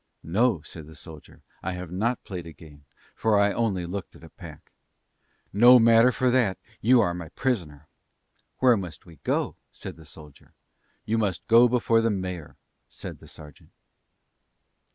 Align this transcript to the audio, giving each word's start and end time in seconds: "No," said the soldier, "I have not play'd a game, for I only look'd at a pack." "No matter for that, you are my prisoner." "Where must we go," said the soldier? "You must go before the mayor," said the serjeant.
"No," 0.23 0.63
said 0.63 0.87
the 0.87 0.95
soldier, 0.95 1.43
"I 1.61 1.73
have 1.73 1.91
not 1.91 2.23
play'd 2.23 2.47
a 2.47 2.53
game, 2.53 2.85
for 3.13 3.37
I 3.39 3.51
only 3.53 3.85
look'd 3.85 4.15
at 4.15 4.23
a 4.23 4.29
pack." 4.31 4.71
"No 5.53 5.77
matter 5.77 6.11
for 6.11 6.31
that, 6.31 6.57
you 6.81 7.01
are 7.01 7.13
my 7.13 7.29
prisoner." 7.29 7.87
"Where 8.57 8.75
must 8.75 9.05
we 9.05 9.17
go," 9.17 9.57
said 9.71 9.97
the 9.97 10.05
soldier? 10.05 10.53
"You 11.05 11.19
must 11.19 11.45
go 11.45 11.67
before 11.69 12.01
the 12.01 12.09
mayor," 12.09 12.57
said 12.89 13.19
the 13.19 13.27
serjeant. 13.27 13.73